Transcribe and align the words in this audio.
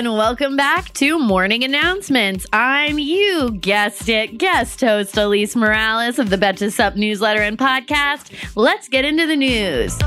and 0.00 0.14
welcome 0.14 0.56
back 0.56 0.90
to 0.94 1.18
Morning 1.18 1.62
Announcements. 1.62 2.46
I'm 2.54 2.98
you 2.98 3.50
guessed 3.50 4.08
it, 4.08 4.38
guest 4.38 4.80
host 4.80 5.14
Elise 5.18 5.54
Morales 5.54 6.18
of 6.18 6.30
the 6.30 6.38
Betches 6.38 6.72
Sup 6.72 6.96
newsletter 6.96 7.42
and 7.42 7.58
podcast. 7.58 8.32
Let's 8.56 8.88
get 8.88 9.04
into 9.04 9.26
the 9.26 9.36
news. 9.36 9.98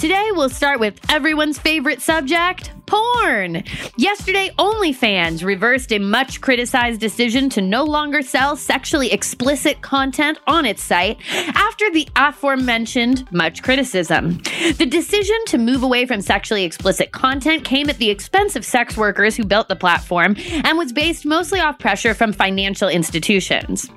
Today, 0.00 0.30
we'll 0.32 0.48
start 0.48 0.80
with 0.80 0.98
everyone's 1.10 1.58
favorite 1.58 2.00
subject 2.00 2.72
porn. 2.86 3.62
Yesterday, 3.98 4.50
OnlyFans 4.58 5.44
reversed 5.44 5.92
a 5.92 5.98
much 5.98 6.40
criticized 6.40 7.02
decision 7.02 7.50
to 7.50 7.60
no 7.60 7.84
longer 7.84 8.22
sell 8.22 8.56
sexually 8.56 9.12
explicit 9.12 9.82
content 9.82 10.38
on 10.46 10.64
its 10.64 10.82
site 10.82 11.18
after 11.54 11.90
the 11.90 12.08
aforementioned 12.16 13.30
much 13.30 13.62
criticism. 13.62 14.38
The 14.78 14.86
decision 14.86 15.36
to 15.48 15.58
move 15.58 15.82
away 15.82 16.06
from 16.06 16.22
sexually 16.22 16.64
explicit 16.64 17.12
content 17.12 17.64
came 17.64 17.90
at 17.90 17.98
the 17.98 18.08
expense 18.08 18.56
of 18.56 18.64
sex 18.64 18.96
workers 18.96 19.36
who 19.36 19.44
built 19.44 19.68
the 19.68 19.76
platform 19.76 20.34
and 20.64 20.78
was 20.78 20.94
based 20.94 21.26
mostly 21.26 21.60
off 21.60 21.78
pressure 21.78 22.14
from 22.14 22.32
financial 22.32 22.88
institutions. 22.88 23.90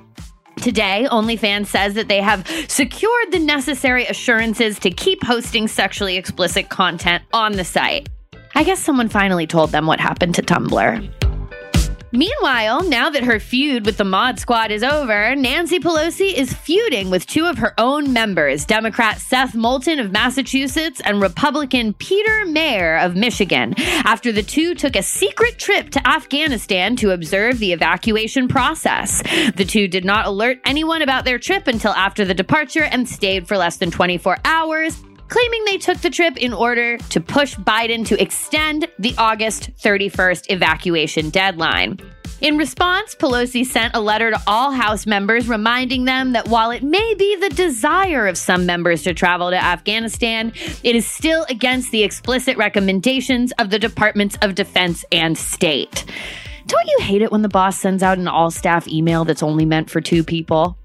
Today, 0.64 1.06
OnlyFans 1.10 1.66
says 1.66 1.92
that 1.92 2.08
they 2.08 2.22
have 2.22 2.48
secured 2.68 3.32
the 3.32 3.38
necessary 3.38 4.06
assurances 4.06 4.78
to 4.78 4.90
keep 4.90 5.22
hosting 5.22 5.68
sexually 5.68 6.16
explicit 6.16 6.70
content 6.70 7.22
on 7.34 7.52
the 7.52 7.64
site. 7.64 8.08
I 8.54 8.64
guess 8.64 8.80
someone 8.80 9.10
finally 9.10 9.46
told 9.46 9.72
them 9.72 9.86
what 9.86 10.00
happened 10.00 10.36
to 10.36 10.42
Tumblr. 10.42 11.23
Meanwhile, 12.14 12.84
now 12.84 13.10
that 13.10 13.24
her 13.24 13.40
feud 13.40 13.84
with 13.84 13.96
the 13.96 14.04
Mod 14.04 14.38
Squad 14.38 14.70
is 14.70 14.84
over, 14.84 15.34
Nancy 15.34 15.80
Pelosi 15.80 16.32
is 16.32 16.52
feuding 16.52 17.10
with 17.10 17.26
two 17.26 17.44
of 17.44 17.58
her 17.58 17.74
own 17.76 18.12
members 18.12 18.64
Democrat 18.64 19.18
Seth 19.18 19.56
Moulton 19.56 19.98
of 19.98 20.12
Massachusetts 20.12 21.00
and 21.04 21.20
Republican 21.20 21.92
Peter 21.94 22.44
Meijer 22.46 23.04
of 23.04 23.16
Michigan, 23.16 23.74
after 23.78 24.30
the 24.30 24.44
two 24.44 24.76
took 24.76 24.94
a 24.94 25.02
secret 25.02 25.58
trip 25.58 25.90
to 25.90 26.06
Afghanistan 26.06 26.94
to 26.94 27.10
observe 27.10 27.58
the 27.58 27.72
evacuation 27.72 28.46
process. 28.46 29.20
The 29.56 29.64
two 29.64 29.88
did 29.88 30.04
not 30.04 30.26
alert 30.26 30.60
anyone 30.64 31.02
about 31.02 31.24
their 31.24 31.40
trip 31.40 31.66
until 31.66 31.94
after 31.94 32.24
the 32.24 32.32
departure 32.32 32.84
and 32.84 33.08
stayed 33.08 33.48
for 33.48 33.56
less 33.56 33.78
than 33.78 33.90
24 33.90 34.38
hours 34.44 35.02
claiming 35.28 35.64
they 35.64 35.78
took 35.78 35.98
the 35.98 36.10
trip 36.10 36.36
in 36.36 36.52
order 36.52 36.98
to 36.98 37.20
push 37.20 37.56
Biden 37.56 38.06
to 38.06 38.20
extend 38.20 38.88
the 38.98 39.14
August 39.18 39.70
31st 39.76 40.50
evacuation 40.50 41.30
deadline. 41.30 41.98
In 42.40 42.58
response, 42.58 43.14
Pelosi 43.14 43.64
sent 43.64 43.94
a 43.94 44.00
letter 44.00 44.30
to 44.30 44.42
all 44.46 44.70
House 44.70 45.06
members 45.06 45.48
reminding 45.48 46.04
them 46.04 46.32
that 46.32 46.48
while 46.48 46.70
it 46.72 46.82
may 46.82 47.14
be 47.14 47.36
the 47.36 47.48
desire 47.48 48.26
of 48.26 48.36
some 48.36 48.66
members 48.66 49.02
to 49.04 49.14
travel 49.14 49.50
to 49.50 49.56
Afghanistan, 49.56 50.52
it 50.82 50.94
is 50.94 51.06
still 51.06 51.46
against 51.48 51.90
the 51.90 52.02
explicit 52.02 52.56
recommendations 52.56 53.52
of 53.52 53.70
the 53.70 53.78
Departments 53.78 54.36
of 54.42 54.54
Defense 54.54 55.04
and 55.10 55.38
State. 55.38 56.04
Don't 56.66 56.86
you 56.86 56.98
hate 57.00 57.22
it 57.22 57.30
when 57.30 57.42
the 57.42 57.48
boss 57.48 57.78
sends 57.78 58.02
out 58.02 58.18
an 58.18 58.28
all 58.28 58.50
staff 58.50 58.88
email 58.88 59.24
that's 59.24 59.42
only 59.42 59.64
meant 59.64 59.88
for 59.88 60.00
two 60.00 60.24
people? 60.24 60.76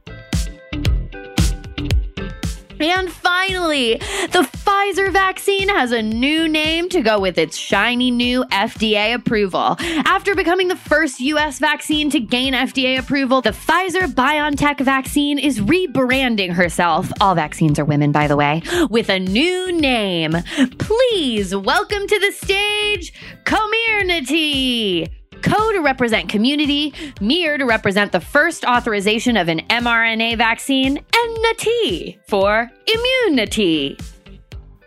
And 2.80 3.12
finally, 3.12 3.98
the 4.32 4.48
Pfizer 4.90 5.12
vaccine 5.12 5.68
has 5.70 5.92
a 5.92 6.02
new 6.02 6.48
name 6.48 6.88
to 6.90 7.02
go 7.02 7.20
with 7.20 7.38
its 7.38 7.58
shiny 7.58 8.10
new 8.10 8.46
FDA 8.46 9.14
approval. 9.14 9.76
After 10.06 10.34
becoming 10.34 10.70
the 10.70 10.76
first 10.76 11.20
US 11.20 11.60
vaccine 11.60 12.10
to 12.12 12.20
gain 12.20 12.54
FDA 12.54 12.98
approval, 12.98 13.42
the 13.42 13.52
Pfizer 13.52 14.08
BioNTech 14.08 14.80
vaccine 14.80 15.40
is 15.40 15.60
rebranding 15.60 16.54
herself. 16.54 17.12
All 17.20 17.36
vaccines 17.36 17.80
are 17.80 17.86
women, 17.86 18.12
by 18.12 18.28
the 18.28 18.38
way, 18.38 18.62
with 18.90 19.10
a 19.10 19.20
new 19.20 19.74
name. 19.74 20.38
Please 20.78 21.54
welcome 21.54 22.08
to 22.08 22.20
the 22.20 22.32
stage, 22.32 23.14
Comirnaty. 23.44 25.19
Co 25.42 25.72
to 25.72 25.80
represent 25.80 26.30
community, 26.30 26.94
Mir 27.22 27.58
to 27.58 27.66
represent 27.66 28.12
the 28.12 28.20
first 28.20 28.66
authorization 28.66 29.38
of 29.38 29.48
an 29.48 29.60
mRNA 29.70 30.38
vaccine, 30.38 30.98
and 30.98 31.38
Nati 31.42 32.20
for 32.28 32.70
immunity. 32.94 33.98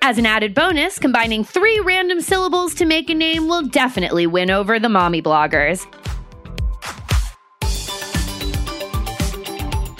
As 0.02 0.18
an 0.18 0.26
added 0.26 0.54
bonus, 0.54 0.98
combining 0.98 1.44
three 1.44 1.78
random 1.80 2.20
syllables 2.20 2.74
to 2.74 2.84
make 2.84 3.08
a 3.08 3.14
name 3.14 3.46
will 3.46 3.62
definitely 3.62 4.26
win 4.26 4.50
over 4.50 4.80
the 4.80 4.88
mommy 4.88 5.22
bloggers. 5.22 5.86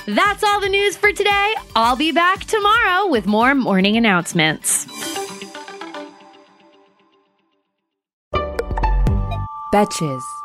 That's 0.07 0.43
all 0.43 0.61
the 0.61 0.69
news 0.69 0.97
for 0.97 1.13
today. 1.13 1.55
I'll 1.77 1.97
be 1.97 2.11
back 2.11 2.45
tomorrow 2.45 3.07
with 3.07 3.27
more 3.27 3.55
morning 3.55 3.97
announcements. 3.97 4.87
Betches. 9.73 10.42